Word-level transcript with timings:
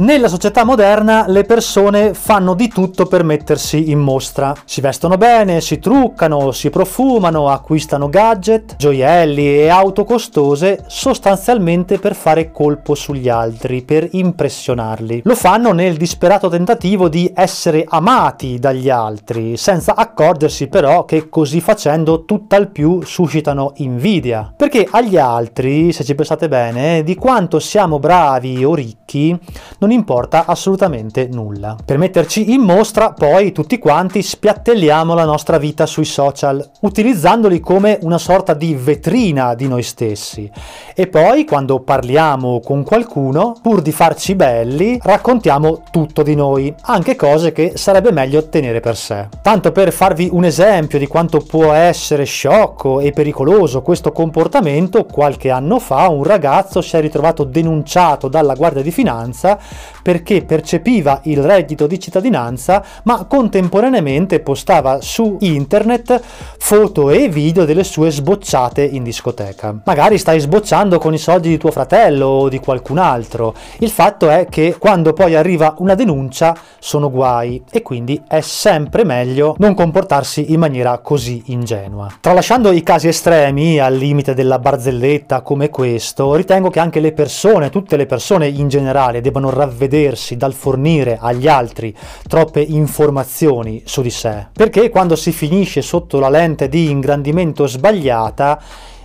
Nella 0.00 0.28
società 0.28 0.62
moderna 0.62 1.24
le 1.26 1.42
persone 1.42 2.14
fanno 2.14 2.54
di 2.54 2.68
tutto 2.68 3.06
per 3.06 3.24
mettersi 3.24 3.90
in 3.90 3.98
mostra. 3.98 4.54
Si 4.64 4.80
vestono 4.80 5.16
bene, 5.16 5.60
si 5.60 5.80
truccano, 5.80 6.52
si 6.52 6.70
profumano, 6.70 7.48
acquistano 7.48 8.08
gadget, 8.08 8.76
gioielli 8.76 9.58
e 9.58 9.68
auto 9.70 10.04
costose 10.04 10.84
sostanzialmente 10.86 11.98
per 11.98 12.14
fare 12.14 12.52
colpo 12.52 12.94
sugli 12.94 13.28
altri, 13.28 13.82
per 13.82 14.08
impressionarli. 14.12 15.22
Lo 15.24 15.34
fanno 15.34 15.72
nel 15.72 15.96
disperato 15.96 16.48
tentativo 16.48 17.08
di 17.08 17.32
essere 17.34 17.84
amati 17.88 18.60
dagli 18.60 18.90
altri, 18.90 19.56
senza 19.56 19.96
accorgersi 19.96 20.68
però 20.68 21.06
che 21.06 21.28
così 21.28 21.60
facendo 21.60 22.24
tutt'al 22.24 22.70
più 22.70 23.02
suscitano 23.02 23.72
invidia. 23.78 24.54
Perché 24.56 24.86
agli 24.88 25.16
altri, 25.16 25.92
se 25.92 26.04
ci 26.04 26.14
pensate 26.14 26.46
bene, 26.46 27.02
di 27.02 27.16
quanto 27.16 27.58
siamo 27.58 27.98
bravi 27.98 28.64
o 28.64 28.76
ricchi, 28.76 29.36
non 29.78 29.86
non 29.88 29.96
importa 29.96 30.44
assolutamente 30.44 31.28
nulla. 31.32 31.74
Per 31.82 31.96
metterci 31.96 32.52
in 32.52 32.60
mostra 32.60 33.12
poi 33.12 33.52
tutti 33.52 33.78
quanti 33.78 34.20
spiattelliamo 34.20 35.14
la 35.14 35.24
nostra 35.24 35.56
vita 35.56 35.86
sui 35.86 36.04
social, 36.04 36.62
utilizzandoli 36.80 37.58
come 37.58 37.98
una 38.02 38.18
sorta 38.18 38.52
di 38.52 38.74
vetrina 38.74 39.54
di 39.54 39.66
noi 39.66 39.82
stessi. 39.82 40.50
E 40.94 41.06
poi 41.06 41.46
quando 41.46 41.80
parliamo 41.80 42.60
con 42.60 42.84
qualcuno, 42.84 43.56
pur 43.62 43.80
di 43.80 43.90
farci 43.90 44.34
belli, 44.34 44.98
raccontiamo 45.02 45.84
tutto 45.90 46.22
di 46.22 46.34
noi, 46.34 46.74
anche 46.82 47.16
cose 47.16 47.52
che 47.52 47.72
sarebbe 47.76 48.12
meglio 48.12 48.46
tenere 48.50 48.80
per 48.80 48.96
sé. 48.96 49.28
Tanto 49.40 49.72
per 49.72 49.90
farvi 49.90 50.28
un 50.30 50.44
esempio 50.44 50.98
di 50.98 51.06
quanto 51.06 51.38
può 51.38 51.72
essere 51.72 52.24
sciocco 52.24 53.00
e 53.00 53.12
pericoloso 53.12 53.80
questo 53.80 54.12
comportamento, 54.12 55.04
qualche 55.06 55.48
anno 55.50 55.78
fa 55.78 56.08
un 56.08 56.24
ragazzo 56.24 56.82
si 56.82 56.94
è 56.96 57.00
ritrovato 57.00 57.44
denunciato 57.44 58.28
dalla 58.28 58.54
Guardia 58.54 58.82
di 58.82 58.90
Finanza 58.90 59.58
perché 60.02 60.44
percepiva 60.44 61.20
il 61.24 61.42
reddito 61.42 61.86
di 61.86 61.98
cittadinanza 61.98 62.84
ma 63.04 63.24
contemporaneamente 63.24 64.40
postava 64.40 65.00
su 65.00 65.36
internet 65.40 66.20
foto 66.58 67.10
e 67.10 67.28
video 67.28 67.64
delle 67.64 67.84
sue 67.84 68.10
sbocciate 68.10 68.82
in 68.82 69.02
discoteca. 69.02 69.80
Magari 69.84 70.18
stai 70.18 70.40
sbocciando 70.40 70.98
con 70.98 71.14
i 71.14 71.18
soldi 71.18 71.48
di 71.48 71.58
tuo 71.58 71.70
fratello 71.70 72.26
o 72.26 72.48
di 72.48 72.58
qualcun 72.58 72.98
altro. 72.98 73.54
Il 73.78 73.90
fatto 73.90 74.28
è 74.28 74.46
che 74.48 74.76
quando 74.78 75.12
poi 75.12 75.34
arriva 75.34 75.74
una 75.78 75.94
denuncia 75.94 76.56
sono 76.78 77.10
guai 77.10 77.62
e 77.70 77.82
quindi 77.82 78.22
è 78.26 78.40
sempre 78.40 79.04
meglio 79.04 79.54
non 79.58 79.74
comportarsi 79.74 80.52
in 80.52 80.60
maniera 80.60 80.98
così 80.98 81.42
ingenua. 81.46 82.08
Tralasciando 82.20 82.72
i 82.72 82.82
casi 82.82 83.08
estremi 83.08 83.78
al 83.78 83.94
limite 83.94 84.34
della 84.34 84.58
barzelletta 84.58 85.40
come 85.42 85.70
questo, 85.70 86.34
ritengo 86.34 86.70
che 86.70 86.80
anche 86.80 87.00
le 87.00 87.12
persone, 87.12 87.70
tutte 87.70 87.96
le 87.96 88.06
persone 88.06 88.48
in 88.48 88.68
generale, 88.68 89.20
debbano 89.20 89.50
ravvedersi 89.68 90.36
dal 90.36 90.54
fornire 90.54 91.18
agli 91.20 91.46
altri 91.46 91.94
troppe 92.26 92.60
informazioni 92.60 93.82
su 93.84 94.00
di 94.02 94.10
sé. 94.10 94.46
Perché 94.52 94.88
quando 94.88 95.14
si 95.14 95.30
finisce 95.32 95.82
sotto 95.82 96.18
la 96.18 96.30
lente 96.30 96.68
di 96.68 96.90
ingrandimento 96.90 97.66
sbagliata, 97.66 98.60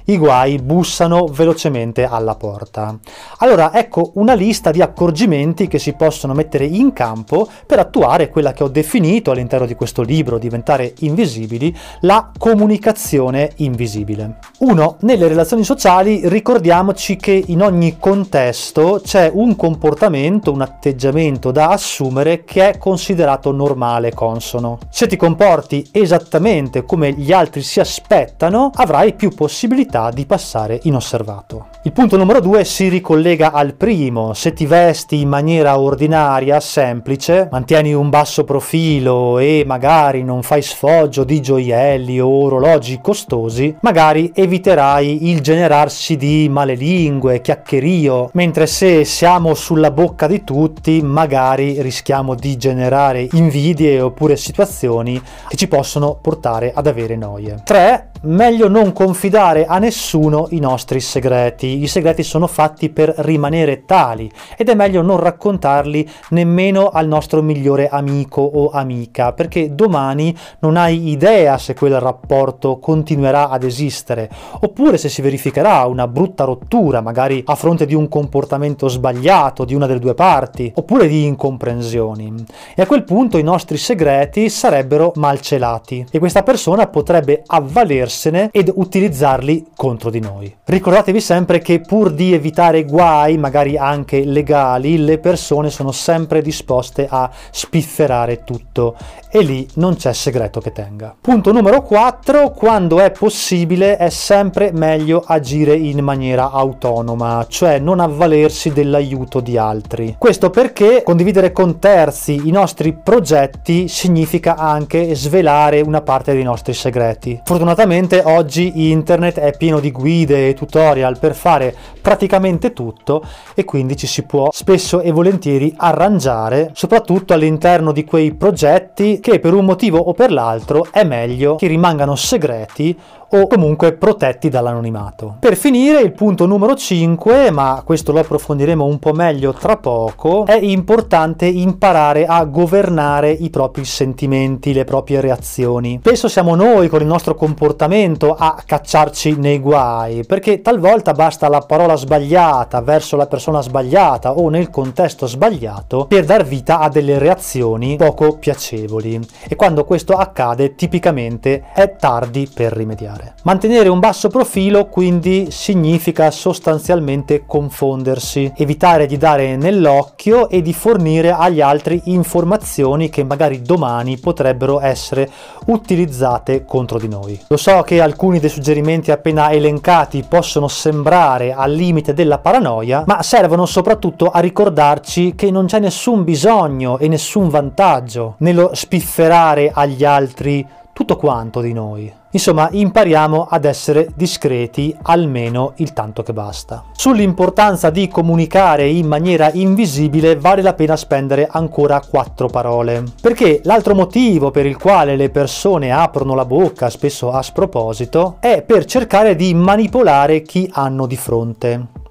i 0.06 0.18
guai 0.18 0.58
bussano 0.59 1.28
velocemente 1.28 2.06
alla 2.06 2.36
porta. 2.36 2.98
Allora 3.38 3.73
ecco 3.73 4.12
una 4.16 4.34
lista 4.34 4.72
di 4.72 4.82
accorgimenti 4.82 5.68
che 5.68 5.80
si 5.80 5.94
possono 5.94 6.34
mettere 6.34 6.66
in 6.66 6.92
campo 6.94 7.48
per 7.66 7.80
attuare 7.80 8.30
quella 8.30 8.52
che 8.52 8.64
ho 8.64 8.68
definito 8.68 9.31
all'interno 9.31 9.66
di 9.66 9.76
questo 9.76 10.02
libro, 10.02 10.38
Diventare 10.38 10.94
invisibili, 11.00 11.76
la 12.02 12.31
comunicazione 12.38 13.52
invisibile. 13.58 14.40
1. 14.59 14.98
Nelle 15.02 15.28
relazioni 15.28 15.64
sociali 15.64 16.28
ricordiamoci 16.28 17.16
che 17.16 17.44
in 17.48 17.62
ogni 17.62 17.98
contesto 17.98 19.00
c'è 19.04 19.31
un 19.34 19.56
comportamento, 19.56 20.52
un 20.52 20.62
atteggiamento 20.62 21.52
da 21.52 21.70
assumere 21.70 22.44
che 22.44 22.72
è 22.72 22.78
considerato 22.78 23.52
normale, 23.52 24.14
consono. 24.14 24.80
Se 24.90 25.08
ti 25.08 25.16
comporti 25.16 25.88
esattamente 25.91 26.84
come 26.84 27.14
gli 27.14 27.31
altri 27.31 27.62
si 27.62 27.80
aspettano, 27.80 28.72
avrai 28.74 29.14
più 29.14 29.30
possibilità 29.30 29.93
possibilità 29.94 30.09
di 30.09 30.26
passare 30.26 30.80
inosservato. 30.84 31.68
Il 31.84 31.92
punto 31.92 32.18
numero 32.18 32.40
due 32.40 32.66
si 32.66 32.88
ricollega 32.88 33.52
al 33.52 33.76
primo, 33.76 34.34
se 34.34 34.54
ti 34.54 34.66
vesti 34.66 35.22
in 35.22 35.30
maniera 35.30 35.80
ordinaria, 35.80 36.59
semplice, 36.59 37.50
mantieni 37.52 37.94
un 37.94 38.09
basso 38.09 38.44
profilo 38.44 39.38
e 39.38 39.64
magari 39.66 40.24
non 40.24 40.42
fai 40.42 40.62
sfoggio 40.62 41.24
di 41.24 41.42
gioielli 41.42 42.20
o 42.20 42.28
orologi 42.28 43.00
costosi, 43.02 43.76
magari 43.82 44.32
eviterai 44.34 45.30
il 45.30 45.42
generarsi 45.42 46.16
di 46.16 46.48
malelingue, 46.50 47.42
chiacchierio, 47.42 48.30
mentre 48.34 48.66
se 48.66 49.03
siamo 49.03 49.53
sulla 49.53 49.92
bocca 49.92 50.26
di 50.26 50.44
tutti, 50.44 51.02
magari 51.03 51.82
rischiamo 51.82 52.34
di 52.34 52.58
generare 52.58 53.28
invidie 53.34 54.02
oppure 54.02 54.38
situazioni 54.38 55.22
che 55.48 55.58
ci 55.58 55.68
possono 55.68 56.18
portare 56.20 56.72
ad 56.74 56.88
avere 56.88 57.16
noie. 57.16 57.62
3 57.64 58.08
meglio 58.24 58.68
non 58.68 58.94
confidare 58.94 59.66
a 59.66 59.80
nessuno 59.84 60.48
i 60.52 60.60
nostri 60.60 61.00
segreti. 61.00 61.84
I 61.84 61.88
segreti 61.88 62.24
sono 62.24 62.48
fatti 62.48 62.90
per 62.90 63.14
rimanere 63.18 63.86
tali 63.86 64.32
ed 64.58 64.70
è 64.70 64.74
meglio 64.74 65.02
non 65.02 65.20
raccontarli 65.20 66.10
nemmeno 66.30 66.90
al 66.90 67.08
nostro 67.08 67.42
migliore 67.42 67.90
amico 67.90 68.42
o 68.42 68.70
amica, 68.70 69.34
perché 69.34 69.76
domani 69.76 70.36
non 70.60 70.78
hai 70.78 71.10
idea 71.10 71.58
se 71.58 71.74
quel 71.74 72.00
rapporto 72.00 72.80
continuerà 72.80 73.50
ad 73.50 73.64
esistere, 73.64 74.30
oppure 74.62 74.98
se 74.98 75.10
si 75.10 75.22
verificherà 75.22 75.86
una 75.86 76.08
brutta 76.08 76.46
rottura, 76.46 77.02
magari 77.02 77.44
a 77.46 77.56
fronte 77.56 77.86
di 77.86 77.94
un 77.94 78.08
comportamento 78.08 78.88
sbagliato 78.88 79.66
di 79.66 79.76
una 79.76 79.86
delle 79.86 80.00
due 80.00 80.14
parti, 80.14 80.72
oppure 80.76 81.08
di 81.08 81.26
incomprensioni. 81.26 82.34
E 82.76 82.82
a 82.82 82.88
quel 82.88 83.04
punto 83.04 83.38
i 83.38 83.44
nostri 83.44 83.78
segreti 83.78 84.50
sarebbero 84.50 85.12
malcelati 85.16 86.06
e 86.10 86.20
questa 86.20 86.44
persona 86.44 86.88
potrebbe 86.88 87.44
avvalersi 87.46 88.12
andarsene 88.14 88.50
ed 88.52 88.72
utilizzarli 88.74 89.66
contro 89.75 90.09
di 90.09 90.19
noi. 90.19 90.53
Ricordatevi 90.63 91.19
sempre 91.19 91.59
che 91.59 91.81
pur 91.81 92.11
di 92.11 92.34
evitare 92.34 92.84
guai, 92.84 93.38
magari 93.38 93.78
anche 93.78 94.23
legali, 94.23 94.97
le 94.97 95.17
persone 95.17 95.69
sono 95.69 95.91
sempre 95.91 96.41
disposte 96.41 97.07
a 97.09 97.29
spifferare 97.51 98.44
tutto 98.44 98.95
e 99.29 99.41
lì 99.41 99.67
non 99.75 99.95
c'è 99.95 100.13
segreto 100.13 100.59
che 100.59 100.72
tenga. 100.72 101.16
Punto 101.19 101.51
numero 101.51 101.81
4, 101.81 102.51
quando 102.51 103.00
è 103.00 103.11
possibile 103.11 103.97
è 103.97 104.09
sempre 104.09 104.72
meglio 104.72 105.23
agire 105.25 105.73
in 105.75 106.00
maniera 106.03 106.51
autonoma, 106.51 107.45
cioè 107.50 107.79
non 107.79 108.00
avvalersi 108.00 108.72
dell'aiuto 108.72 109.40
di 109.40 109.57
altri. 109.57 110.16
Questo 110.19 110.51
perché 110.51 111.01
condividere 111.03 111.51
con 111.51 111.79
terzi 111.79 112.47
i 112.47 112.51
nostri 112.51 112.94
progetti 112.94 113.88
significa 113.88 114.55
anche 114.55 115.16
svelare 115.16 115.81
una 115.81 116.01
parte 116.01 116.34
dei 116.34 116.44
nostri 116.44 116.73
segreti. 116.73 117.41
Fortunatamente 117.44 118.22
oggi 118.23 118.91
internet 118.91 119.40
è 119.40 119.57
pieno 119.63 119.79
di 119.79 119.91
guide 119.91 120.50
e 120.50 120.53
tutorial 120.56 121.18
per 121.18 121.34
fare 121.34 121.74
praticamente 122.01 122.74
tutto 122.74 123.24
e 123.56 123.63
quindi 123.63 123.96
ci 123.96 124.07
si 124.07 124.24
può 124.24 124.50
spesso 124.51 125.00
e 125.00 125.13
volentieri 125.13 125.74
arrangiare, 125.78 126.72
soprattutto 126.74 127.34
all'interno 127.34 127.94
di 127.94 128.03
quei 128.03 128.34
progetti 128.34 129.22
che 129.22 129.40
per 129.40 129.53
un 129.53 129.63
motivo 129.63 130.00
o 130.00 130.12
per 130.12 130.34
l'altro 130.34 130.88
è 130.91 131.06
meglio 131.06 131.56
che 131.56 131.68
rimangano 131.68 132.18
segreti 132.18 132.94
o 133.36 133.48
comunque 133.48 133.94
protetti 133.94 134.50
dall'anonimato. 134.50 135.38
Per 135.40 135.56
finire, 135.56 136.02
il 136.02 136.12
punto 136.12 136.46
numero 136.46 136.76
5, 136.76 137.50
ma 137.50 137.82
questo 137.84 138.12
lo 138.12 138.20
approfondiremo 138.20 138.86
un 138.86 139.00
po' 139.00 139.14
meglio 139.14 139.54
tra 139.54 139.78
poco, 139.78 140.46
è 140.46 140.60
importante 140.60 141.48
imparare 141.48 142.26
a 142.26 142.44
governare 142.46 143.32
i 143.32 143.50
propri 143.50 143.86
sentimenti, 143.86 144.72
le 144.72 144.84
proprie 144.84 145.20
reazioni. 145.20 146.00
Spesso 146.00 146.28
siamo 146.28 146.54
noi 146.54 146.90
con 146.90 147.02
il 147.02 147.08
nostro 147.08 147.34
comportamento 147.34 148.36
a 148.38 148.62
cacciarci 148.64 149.38
nei 149.38 149.60
guai, 149.60 150.24
perché 150.26 150.62
talvolta 150.62 151.14
basta 151.14 151.50
la 151.50 151.62
parola 151.62 151.96
sbagliata 151.96 152.82
verso 152.82 153.16
la 153.16 153.26
persona 153.26 153.62
sbagliata 153.62 154.34
o 154.34 154.50
nel 154.50 154.70
contesto 154.70 155.26
sbagliato 155.26 156.06
per 156.06 156.26
dar 156.26 156.46
vita 156.46 156.79
a 156.79 156.90
delle 156.90 157.18
reazioni 157.18 157.96
poco 157.96 158.38
piacevoli. 158.38 159.20
E 159.47 159.56
quando 159.56 159.86
questo 159.86 160.14
accade, 160.14 160.76
tipicamente 160.76 161.64
è 161.74 161.96
tardi 161.96 162.47
per 162.53 162.74
rimediare 162.74 163.22
fare. 163.23 163.34
Mantenere 163.43 163.90
un 163.90 163.99
basso 163.99 164.28
profilo 164.29 164.87
quindi 164.87 165.47
significa 165.49 166.29
sostanzialmente 166.31 167.43
confondersi, 167.46 168.52
evitare 168.55 169.05
di 169.05 169.17
dare 169.17 169.55
nell'occhio 169.55 170.49
e 170.49 170.61
di 170.61 170.73
fornire 170.73 171.31
agli 171.31 171.61
altri 171.61 172.02
informazioni 172.05 173.09
che 173.09 173.23
magari 173.23 173.61
domani 173.61 174.17
potrebbero 174.17 174.79
essere 174.79 175.29
utilizzate 175.66 176.66
contro 176.66 176.99
di 176.99 177.08
noi. 177.08 177.40
Lo 177.47 177.58
so 177.58 177.81
che 177.81 178.02
alcuni 178.02 178.40
dei 178.40 178.49
suggerimenti 178.49 179.11
appena 179.11 179.52
elencati 179.52 180.26
possono 180.28 180.67
sembrare 180.67 181.53
al 181.53 181.72
limite 181.72 182.14
della 182.14 182.40
paranoia, 182.40 183.03
ma 183.05 183.22
servono 183.22 183.66
soprattutto 183.66 184.29
a 184.29 184.40
ricordarci 184.40 185.35
che 185.35 185.52
non 185.52 185.66
c'è 185.66 185.79
nessun 185.79 186.23
bisogno 186.23 186.97
e 186.97 187.08
nessun 187.08 187.49
vantaggio 187.49 188.35
nello 188.40 188.72
spifferare 188.73 189.72
agli 189.73 190.03
altri 190.03 190.66
tutto 190.93 191.17
quanto 191.17 191.59
di 191.59 191.73
noi. 191.73 192.11
Insomma, 192.31 192.69
impariamo 192.72 193.47
ad 193.49 193.66
essere 193.66 194.09
discreti 194.16 194.95
almeno 195.03 195.73
il 195.78 195.93
tanto 195.93 196.23
che 196.23 196.34
basta. 196.34 196.85
Sull'importanza 196.93 197.90
di 197.90 198.07
comunicare 198.07 198.87
in 198.87 199.07
maniera 199.07 199.51
invisibile 199.51 200.35
vale 200.35 200.61
la 200.61 200.73
pena 200.73 200.95
spendere 200.95 201.47
ancora 201.49 202.01
quattro 202.01 202.47
parole. 202.47 203.03
Perché 203.22 203.61
l'altro 203.63 203.93
motivo 203.93 204.49
per 204.49 204.66
il 204.66 204.78
quale 204.78 205.16
le 205.16 205.29
persone 205.29 205.91
aprono 205.91 206.34
la 206.34 206.45
bocca, 206.45 206.90
spesso 206.90 207.31
a 207.31 207.41
sproposito, 207.41 208.37
è 208.40 208.61
per 208.61 208.85
cercare 208.85 209.35
di 209.35 209.53
manipolare 209.53 210.41
chi 210.41 210.69
hanno 210.73 211.05
di 211.05 211.17
fronte. 211.17 212.01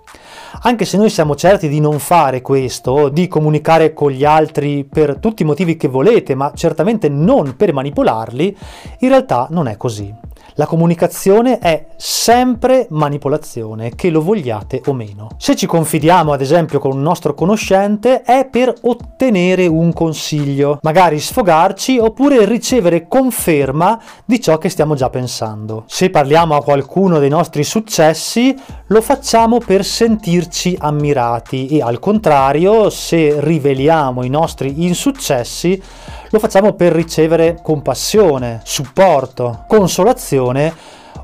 Anche 0.60 0.84
se 0.84 0.96
noi 0.96 1.10
siamo 1.10 1.34
certi 1.34 1.68
di 1.68 1.80
non 1.80 1.98
fare 1.98 2.42
questo, 2.42 3.08
di 3.08 3.26
comunicare 3.26 3.92
con 3.94 4.10
gli 4.10 4.24
altri 4.24 4.84
per 4.84 5.16
tutti 5.16 5.42
i 5.42 5.46
motivi 5.46 5.76
che 5.76 5.88
volete, 5.88 6.34
ma 6.34 6.52
certamente 6.54 7.08
non 7.08 7.56
per 7.56 7.72
manipolarli, 7.72 8.56
in 8.98 9.08
realtà 9.08 9.46
non 9.50 9.66
è 9.66 9.76
così. 9.76 10.14
La 10.54 10.66
comunicazione 10.66 11.58
è 11.58 11.86
sempre 11.96 12.86
manipolazione, 12.90 13.94
che 13.94 14.10
lo 14.10 14.20
vogliate 14.20 14.82
o 14.86 14.92
meno. 14.92 15.28
Se 15.38 15.56
ci 15.56 15.66
confidiamo, 15.66 16.32
ad 16.32 16.42
esempio, 16.42 16.78
con 16.78 16.92
un 16.92 17.00
nostro 17.00 17.32
conoscente, 17.32 18.20
è 18.22 18.46
per 18.50 18.72
ottenere 18.82 19.66
un 19.66 19.92
consiglio, 19.94 20.78
magari 20.82 21.18
sfogarci 21.18 21.98
oppure 21.98 22.44
ricevere 22.44 23.08
conferma 23.08 23.98
di 24.26 24.40
ciò 24.40 24.58
che 24.58 24.68
stiamo 24.68 24.94
già 24.94 25.08
pensando. 25.08 25.84
Se 25.86 26.10
parliamo 26.10 26.54
a 26.54 26.62
qualcuno 26.62 27.18
dei 27.18 27.30
nostri 27.30 27.64
successi, 27.64 28.54
lo 28.88 29.00
facciamo 29.00 29.58
per 29.58 29.84
sentirci 29.84 30.76
ammirati 30.78 31.68
e 31.68 31.80
al 31.80 31.98
contrario, 31.98 32.90
se 32.90 33.36
riveliamo 33.40 34.22
i 34.22 34.28
nostri 34.28 34.84
insuccessi, 34.84 35.82
lo 36.32 36.38
facciamo 36.38 36.72
per 36.72 36.92
ricevere 36.92 37.58
compassione, 37.62 38.62
supporto, 38.64 39.64
consolazione 39.68 40.74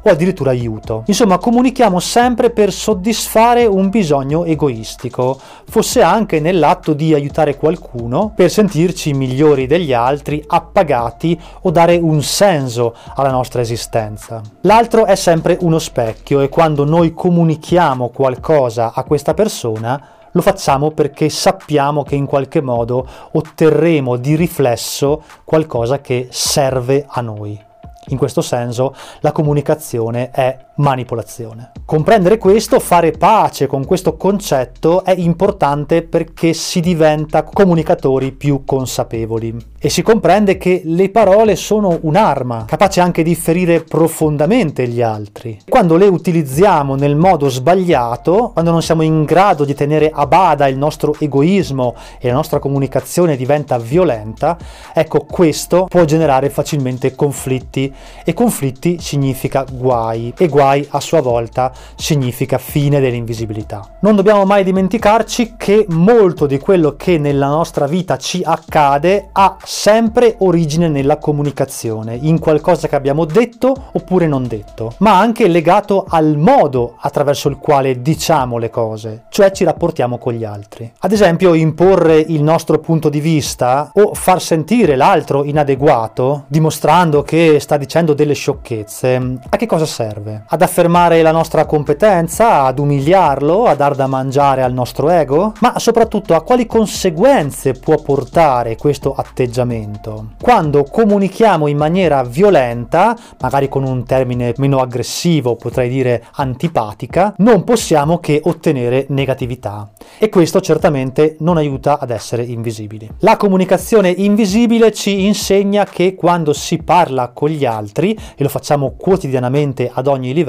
o 0.02 0.10
addirittura 0.10 0.50
aiuto. 0.50 1.04
Insomma, 1.06 1.38
comunichiamo 1.38 1.98
sempre 1.98 2.50
per 2.50 2.70
soddisfare 2.70 3.64
un 3.64 3.88
bisogno 3.88 4.44
egoistico, 4.44 5.40
fosse 5.66 6.02
anche 6.02 6.40
nell'atto 6.40 6.92
di 6.92 7.14
aiutare 7.14 7.56
qualcuno 7.56 8.32
per 8.36 8.50
sentirci 8.50 9.14
migliori 9.14 9.66
degli 9.66 9.94
altri, 9.94 10.44
appagati 10.46 11.40
o 11.62 11.70
dare 11.70 11.96
un 11.96 12.22
senso 12.22 12.94
alla 13.14 13.30
nostra 13.30 13.62
esistenza. 13.62 14.42
L'altro 14.60 15.06
è 15.06 15.14
sempre 15.14 15.56
uno 15.62 15.78
specchio 15.78 16.42
e 16.42 16.50
quando 16.50 16.84
noi 16.84 17.14
comunichiamo 17.14 18.10
qualcosa 18.10 18.92
a 18.94 19.02
questa 19.04 19.32
persona, 19.32 20.17
lo 20.32 20.42
facciamo 20.42 20.90
perché 20.90 21.28
sappiamo 21.28 22.02
che 22.02 22.14
in 22.14 22.26
qualche 22.26 22.60
modo 22.60 23.06
otterremo 23.32 24.16
di 24.16 24.36
riflesso 24.36 25.22
qualcosa 25.44 26.00
che 26.00 26.28
serve 26.30 27.04
a 27.08 27.20
noi. 27.20 27.60
In 28.08 28.18
questo 28.18 28.40
senso 28.40 28.94
la 29.20 29.32
comunicazione 29.32 30.30
è 30.30 30.66
manipolazione. 30.78 31.72
Comprendere 31.84 32.38
questo, 32.38 32.80
fare 32.80 33.12
pace 33.12 33.66
con 33.66 33.84
questo 33.86 34.16
concetto 34.16 35.04
è 35.04 35.14
importante 35.16 36.02
perché 36.02 36.52
si 36.52 36.80
diventa 36.80 37.44
comunicatori 37.44 38.32
più 38.32 38.64
consapevoli 38.64 39.56
e 39.80 39.88
si 39.88 40.02
comprende 40.02 40.58
che 40.58 40.82
le 40.84 41.08
parole 41.08 41.56
sono 41.56 41.98
un'arma, 42.02 42.64
capace 42.66 43.00
anche 43.00 43.22
di 43.22 43.34
ferire 43.34 43.82
profondamente 43.82 44.86
gli 44.88 45.00
altri. 45.00 45.58
Quando 45.68 45.96
le 45.96 46.06
utilizziamo 46.06 46.94
nel 46.96 47.16
modo 47.16 47.48
sbagliato, 47.48 48.50
quando 48.52 48.70
non 48.70 48.82
siamo 48.82 49.02
in 49.02 49.24
grado 49.24 49.64
di 49.64 49.74
tenere 49.74 50.10
a 50.12 50.26
bada 50.26 50.66
il 50.66 50.76
nostro 50.76 51.14
egoismo 51.18 51.94
e 52.18 52.28
la 52.28 52.34
nostra 52.34 52.58
comunicazione 52.58 53.36
diventa 53.36 53.78
violenta, 53.78 54.58
ecco 54.92 55.24
questo 55.24 55.86
può 55.88 56.04
generare 56.04 56.50
facilmente 56.50 57.14
conflitti 57.14 57.92
e 58.24 58.34
conflitti 58.34 58.98
significa 59.00 59.64
guai 59.70 60.34
e 60.36 60.48
guai 60.48 60.67
a 60.90 61.00
sua 61.00 61.20
volta 61.20 61.72
significa 61.94 62.58
fine 62.58 63.00
dell'invisibilità. 63.00 63.96
Non 64.00 64.16
dobbiamo 64.16 64.44
mai 64.44 64.64
dimenticarci 64.64 65.54
che 65.56 65.86
molto 65.88 66.46
di 66.46 66.58
quello 66.58 66.94
che 66.96 67.18
nella 67.18 67.48
nostra 67.48 67.86
vita 67.86 68.16
ci 68.16 68.42
accade 68.44 69.30
ha 69.32 69.56
sempre 69.64 70.36
origine 70.38 70.88
nella 70.88 71.18
comunicazione, 71.18 72.18
in 72.20 72.38
qualcosa 72.38 72.88
che 72.88 72.96
abbiamo 72.96 73.24
detto 73.24 73.74
oppure 73.92 74.26
non 74.26 74.46
detto, 74.46 74.94
ma 74.98 75.18
anche 75.18 75.48
legato 75.48 76.04
al 76.08 76.36
modo 76.36 76.96
attraverso 76.98 77.48
il 77.48 77.56
quale 77.56 78.02
diciamo 78.02 78.58
le 78.58 78.70
cose, 78.70 79.24
cioè 79.30 79.50
ci 79.52 79.64
rapportiamo 79.64 80.18
con 80.18 80.32
gli 80.32 80.44
altri. 80.44 80.92
Ad 81.00 81.12
esempio, 81.12 81.54
imporre 81.54 82.18
il 82.18 82.42
nostro 82.42 82.78
punto 82.78 83.08
di 83.08 83.20
vista 83.20 83.90
o 83.94 84.14
far 84.14 84.40
sentire 84.42 84.96
l'altro 84.96 85.44
inadeguato, 85.44 86.44
dimostrando 86.48 87.22
che 87.22 87.58
sta 87.60 87.76
dicendo 87.76 88.14
delle 88.14 88.34
sciocchezze, 88.34 89.38
a 89.48 89.56
che 89.56 89.66
cosa 89.66 89.86
serve? 89.86 90.44
Ad 90.48 90.57
affermare 90.62 91.22
la 91.22 91.32
nostra 91.32 91.66
competenza, 91.66 92.64
ad 92.64 92.78
umiliarlo, 92.78 93.64
a 93.64 93.74
dar 93.74 93.94
da 93.94 94.06
mangiare 94.06 94.62
al 94.62 94.72
nostro 94.72 95.10
ego? 95.10 95.52
Ma 95.60 95.78
soprattutto 95.78 96.34
a 96.34 96.42
quali 96.42 96.66
conseguenze 96.66 97.72
può 97.72 97.96
portare 97.96 98.76
questo 98.76 99.14
atteggiamento? 99.14 100.32
Quando 100.40 100.84
comunichiamo 100.84 101.66
in 101.66 101.76
maniera 101.76 102.22
violenta, 102.22 103.16
magari 103.40 103.68
con 103.68 103.84
un 103.84 104.04
termine 104.04 104.54
meno 104.56 104.78
aggressivo, 104.78 105.56
potrei 105.56 105.88
dire 105.88 106.24
antipatica, 106.32 107.34
non 107.38 107.64
possiamo 107.64 108.18
che 108.18 108.40
ottenere 108.44 109.06
negatività. 109.08 109.90
E 110.18 110.28
questo 110.28 110.60
certamente 110.60 111.36
non 111.40 111.56
aiuta 111.56 111.98
ad 111.98 112.10
essere 112.10 112.42
invisibili. 112.42 113.08
La 113.20 113.36
comunicazione 113.36 114.10
invisibile 114.10 114.92
ci 114.92 115.24
insegna 115.26 115.84
che 115.84 116.14
quando 116.14 116.52
si 116.52 116.78
parla 116.78 117.28
con 117.28 117.50
gli 117.50 117.64
altri 117.64 118.18
e 118.36 118.42
lo 118.42 118.48
facciamo 118.48 118.94
quotidianamente 118.96 119.90
ad 119.92 120.06
ogni 120.06 120.32
livello, 120.32 120.46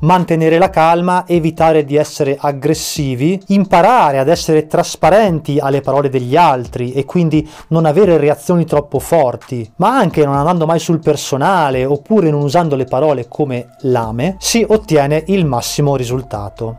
mantenere 0.00 0.58
la 0.58 0.70
calma, 0.70 1.24
evitare 1.26 1.84
di 1.84 1.96
essere 1.96 2.36
aggressivi, 2.38 3.40
imparare 3.48 4.18
ad 4.18 4.28
essere 4.28 4.66
trasparenti 4.66 5.58
alle 5.58 5.80
parole 5.80 6.08
degli 6.08 6.36
altri 6.36 6.92
e 6.92 7.04
quindi 7.04 7.48
non 7.68 7.84
avere 7.84 8.16
reazioni 8.16 8.64
troppo 8.64 8.98
forti, 8.98 9.70
ma 9.76 9.96
anche 9.96 10.24
non 10.24 10.36
andando 10.36 10.66
mai 10.66 10.78
sul 10.78 11.00
personale 11.00 11.84
oppure 11.84 12.30
non 12.30 12.42
usando 12.42 12.76
le 12.76 12.84
parole 12.84 13.26
come 13.28 13.70
lame, 13.80 14.36
si 14.38 14.64
ottiene 14.66 15.24
il 15.26 15.44
massimo 15.44 15.96
risultato 15.96 16.76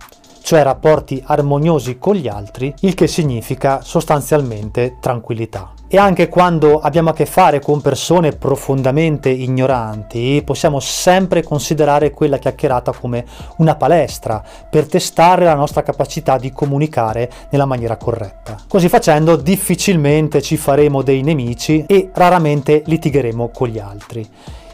cioè 0.47 0.63
rapporti 0.63 1.21
armoniosi 1.25 1.97
con 1.97 2.15
gli 2.15 2.29
altri, 2.29 2.73
il 2.79 2.93
che 2.93 3.07
significa 3.07 3.81
sostanzialmente 3.81 4.95
tranquillità. 5.01 5.73
E 5.89 5.97
anche 5.97 6.27
quando 6.27 6.81
abbiamo 6.81 7.11
a 7.11 7.13
che 7.13 7.25
fare 7.25 7.61
con 7.61 7.79
persone 7.79 8.33
profondamente 8.33 9.29
ignoranti, 9.29 10.41
possiamo 10.43 10.81
sempre 10.81 11.43
considerare 11.43 12.11
quella 12.11 12.37
chiacchierata 12.37 12.91
come 12.91 13.23
una 13.57 13.75
palestra 13.75 14.43
per 14.69 14.85
testare 14.87 15.45
la 15.45 15.53
nostra 15.53 15.83
capacità 15.83 16.37
di 16.37 16.51
comunicare 16.51 17.31
nella 17.51 17.65
maniera 17.65 17.95
corretta. 17.95 18.57
Così 18.67 18.89
facendo 18.89 19.37
difficilmente 19.37 20.41
ci 20.41 20.57
faremo 20.57 21.03
dei 21.03 21.23
nemici 21.23 21.85
e 21.87 22.09
raramente 22.13 22.83
litigheremo 22.85 23.49
con 23.53 23.69
gli 23.69 23.79
altri 23.79 24.29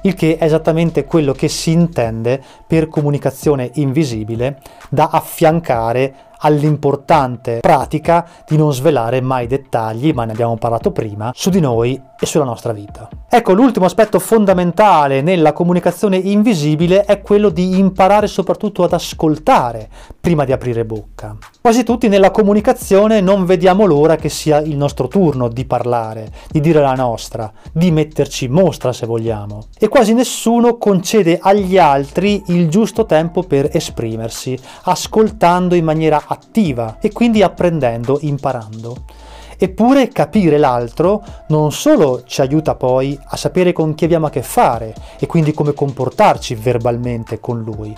il 0.05 0.15
che 0.15 0.37
è 0.37 0.43
esattamente 0.43 1.05
quello 1.05 1.31
che 1.31 1.47
si 1.47 1.71
intende 1.71 2.41
per 2.67 2.89
comunicazione 2.89 3.69
invisibile 3.75 4.59
da 4.89 5.09
affiancare 5.09 6.31
all'importante 6.43 7.59
pratica 7.59 8.25
di 8.45 8.55
non 8.55 8.73
svelare 8.73 9.21
mai 9.21 9.47
dettagli, 9.47 10.13
ma 10.13 10.25
ne 10.25 10.31
abbiamo 10.31 10.55
parlato 10.57 10.91
prima, 10.91 11.31
su 11.33 11.49
di 11.49 11.59
noi 11.59 12.01
e 12.23 12.25
sulla 12.25 12.45
nostra 12.45 12.71
vita. 12.71 13.09
Ecco, 13.29 13.53
l'ultimo 13.53 13.85
aspetto 13.85 14.17
fondamentale 14.17 15.21
nella 15.21 15.51
comunicazione 15.51 16.17
invisibile 16.17 17.03
è 17.03 17.21
quello 17.21 17.49
di 17.49 17.77
imparare 17.77 18.27
soprattutto 18.27 18.83
ad 18.83 18.93
ascoltare 18.93 19.89
prima 20.19 20.45
di 20.45 20.53
aprire 20.53 20.85
bocca. 20.85 21.35
Quasi 21.59 21.83
tutti 21.83 22.07
nella 22.07 22.31
comunicazione 22.31 23.19
non 23.19 23.45
vediamo 23.45 23.85
l'ora 23.85 24.15
che 24.15 24.29
sia 24.29 24.59
il 24.59 24.77
nostro 24.77 25.07
turno 25.07 25.49
di 25.49 25.65
parlare, 25.65 26.31
di 26.49 26.61
dire 26.61 26.79
la 26.79 26.93
nostra, 26.93 27.51
di 27.73 27.91
metterci 27.91 28.47
mostra 28.47 28.93
se 28.93 29.05
vogliamo. 29.05 29.65
E 29.77 29.89
quasi 29.89 30.13
nessuno 30.13 30.77
concede 30.77 31.39
agli 31.41 31.77
altri 31.77 32.41
il 32.47 32.69
giusto 32.69 33.05
tempo 33.05 33.43
per 33.43 33.69
esprimersi, 33.73 34.57
ascoltando 34.83 35.75
in 35.75 35.83
maniera 35.83 36.23
attiva 36.25 36.97
e 37.01 37.11
quindi 37.11 37.41
apprendendo, 37.41 38.17
imparando. 38.21 38.95
Eppure 39.63 40.09
capire 40.09 40.57
l'altro 40.57 41.23
non 41.47 41.71
solo 41.71 42.23
ci 42.25 42.41
aiuta 42.41 42.75
poi 42.75 43.17
a 43.27 43.37
sapere 43.37 43.71
con 43.71 43.95
chi 43.95 44.03
abbiamo 44.03 44.25
a 44.25 44.29
che 44.29 44.41
fare 44.41 44.93
e 45.17 45.25
quindi 45.25 45.53
come 45.53 45.73
comportarci 45.73 46.53
verbalmente 46.55 47.39
con 47.39 47.61
lui, 47.61 47.95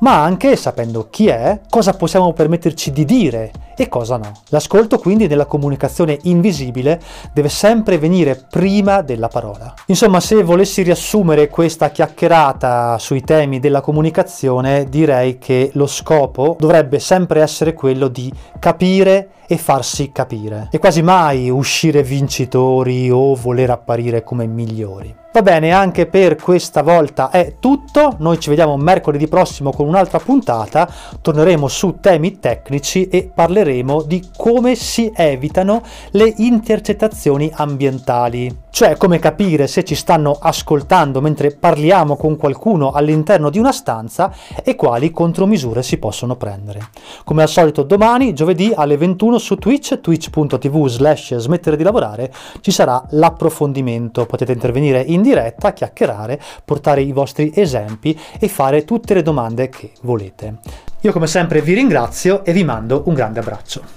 ma 0.00 0.24
anche 0.24 0.56
sapendo 0.56 1.06
chi 1.08 1.28
è, 1.28 1.60
cosa 1.70 1.92
possiamo 1.92 2.32
permetterci 2.32 2.90
di 2.90 3.04
dire 3.04 3.52
e 3.76 3.88
cosa 3.88 4.16
no. 4.16 4.32
L'ascolto 4.48 4.98
quindi 4.98 5.26
nella 5.26 5.46
comunicazione 5.46 6.18
invisibile 6.22 7.00
deve 7.32 7.48
sempre 7.48 7.98
venire 7.98 8.34
prima 8.50 9.02
della 9.02 9.28
parola. 9.28 9.74
Insomma, 9.86 10.20
se 10.20 10.42
volessi 10.42 10.82
riassumere 10.82 11.48
questa 11.48 11.90
chiacchierata 11.90 12.98
sui 12.98 13.22
temi 13.22 13.60
della 13.60 13.80
comunicazione, 13.80 14.88
direi 14.88 15.38
che 15.38 15.70
lo 15.74 15.86
scopo 15.86 16.56
dovrebbe 16.58 16.98
sempre 16.98 17.40
essere 17.40 17.74
quello 17.74 18.08
di 18.08 18.32
capire 18.58 19.30
e 19.46 19.56
farsi 19.56 20.10
capire 20.10 20.68
e 20.72 20.78
quasi 20.78 21.02
mai 21.02 21.48
uscire 21.50 22.02
vincitori 22.02 23.10
o 23.10 23.34
voler 23.34 23.70
apparire 23.70 24.24
come 24.24 24.46
migliori. 24.46 25.24
Va 25.36 25.42
bene, 25.42 25.70
anche 25.70 26.06
per 26.06 26.36
questa 26.36 26.82
volta 26.82 27.28
è 27.28 27.56
tutto. 27.60 28.14
Noi 28.20 28.40
ci 28.40 28.48
vediamo 28.48 28.78
mercoledì 28.78 29.28
prossimo 29.28 29.70
con 29.70 29.86
un'altra 29.86 30.18
puntata. 30.18 30.90
Torneremo 31.20 31.68
su 31.68 31.98
temi 32.00 32.38
tecnici 32.38 33.10
e 33.10 33.30
parleremo 33.34 34.00
di 34.00 34.30
come 34.34 34.74
si 34.76 35.12
evitano 35.14 35.82
le 36.12 36.32
intercettazioni 36.38 37.52
ambientali 37.52 38.64
cioè 38.76 38.98
come 38.98 39.18
capire 39.18 39.68
se 39.68 39.84
ci 39.84 39.94
stanno 39.94 40.36
ascoltando 40.38 41.22
mentre 41.22 41.50
parliamo 41.50 42.14
con 42.14 42.36
qualcuno 42.36 42.90
all'interno 42.90 43.48
di 43.48 43.58
una 43.58 43.72
stanza 43.72 44.30
e 44.62 44.74
quali 44.74 45.10
contromisure 45.10 45.82
si 45.82 45.96
possono 45.96 46.36
prendere. 46.36 46.90
Come 47.24 47.40
al 47.40 47.48
solito 47.48 47.84
domani, 47.84 48.34
giovedì 48.34 48.74
alle 48.76 48.98
21 48.98 49.38
su 49.38 49.56
Twitch, 49.56 50.02
twitch.tv 50.02 50.88
slash 50.88 51.36
smettere 51.36 51.78
di 51.78 51.84
lavorare, 51.84 52.30
ci 52.60 52.70
sarà 52.70 53.02
l'approfondimento. 53.12 54.26
Potete 54.26 54.52
intervenire 54.52 55.00
in 55.00 55.22
diretta, 55.22 55.72
chiacchierare, 55.72 56.38
portare 56.62 57.00
i 57.00 57.12
vostri 57.12 57.50
esempi 57.54 58.14
e 58.38 58.46
fare 58.46 58.84
tutte 58.84 59.14
le 59.14 59.22
domande 59.22 59.70
che 59.70 59.92
volete. 60.02 60.58
Io 61.00 61.12
come 61.12 61.28
sempre 61.28 61.62
vi 61.62 61.72
ringrazio 61.72 62.44
e 62.44 62.52
vi 62.52 62.62
mando 62.62 63.04
un 63.06 63.14
grande 63.14 63.40
abbraccio. 63.40 63.95